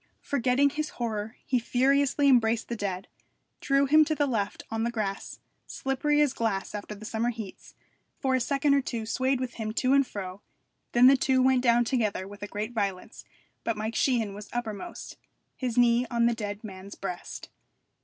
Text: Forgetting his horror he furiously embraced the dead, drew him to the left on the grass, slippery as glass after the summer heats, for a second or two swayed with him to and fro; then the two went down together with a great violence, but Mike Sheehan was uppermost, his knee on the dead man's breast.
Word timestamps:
Forgetting 0.23 0.71
his 0.71 0.89
horror 0.97 1.37
he 1.45 1.59
furiously 1.59 2.27
embraced 2.27 2.69
the 2.69 2.75
dead, 2.75 3.07
drew 3.59 3.85
him 3.85 4.03
to 4.05 4.15
the 4.15 4.25
left 4.25 4.63
on 4.71 4.83
the 4.83 4.89
grass, 4.89 5.37
slippery 5.67 6.21
as 6.21 6.33
glass 6.33 6.73
after 6.73 6.95
the 6.95 7.05
summer 7.05 7.29
heats, 7.29 7.75
for 8.17 8.33
a 8.33 8.39
second 8.39 8.73
or 8.73 8.81
two 8.81 9.05
swayed 9.05 9.39
with 9.39 9.53
him 9.61 9.71
to 9.75 9.93
and 9.93 10.07
fro; 10.07 10.41
then 10.93 11.05
the 11.05 11.15
two 11.15 11.43
went 11.43 11.61
down 11.61 11.85
together 11.85 12.27
with 12.27 12.41
a 12.41 12.47
great 12.47 12.73
violence, 12.73 13.25
but 13.63 13.77
Mike 13.77 13.93
Sheehan 13.93 14.33
was 14.33 14.49
uppermost, 14.51 15.17
his 15.55 15.77
knee 15.77 16.07
on 16.09 16.25
the 16.25 16.33
dead 16.33 16.63
man's 16.63 16.95
breast. 16.95 17.49